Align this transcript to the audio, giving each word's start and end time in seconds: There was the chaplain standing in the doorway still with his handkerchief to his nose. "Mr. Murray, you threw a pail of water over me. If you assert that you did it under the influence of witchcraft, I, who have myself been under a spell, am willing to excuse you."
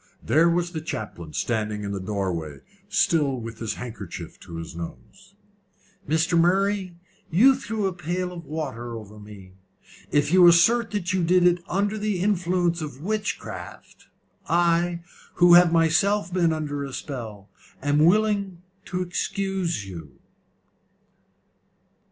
There 0.23 0.49
was 0.49 0.71
the 0.71 0.81
chaplain 0.81 1.33
standing 1.33 1.83
in 1.83 1.91
the 1.91 1.99
doorway 1.99 2.61
still 2.89 3.39
with 3.39 3.59
his 3.59 3.75
handkerchief 3.75 4.39
to 4.39 4.55
his 4.55 4.75
nose. 4.75 5.35
"Mr. 6.09 6.35
Murray, 6.39 6.95
you 7.29 7.53
threw 7.53 7.85
a 7.85 7.93
pail 7.93 8.31
of 8.31 8.43
water 8.47 8.97
over 8.97 9.19
me. 9.19 9.53
If 10.09 10.33
you 10.33 10.47
assert 10.47 10.89
that 10.89 11.13
you 11.13 11.23
did 11.23 11.45
it 11.45 11.61
under 11.69 11.99
the 11.99 12.19
influence 12.19 12.81
of 12.81 12.99
witchcraft, 13.03 14.07
I, 14.49 15.01
who 15.35 15.53
have 15.53 15.71
myself 15.71 16.33
been 16.33 16.51
under 16.51 16.83
a 16.83 16.93
spell, 16.93 17.49
am 17.83 17.99
willing 18.03 18.63
to 18.85 19.03
excuse 19.03 19.87
you." 19.87 20.19